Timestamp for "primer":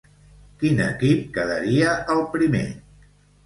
2.35-2.67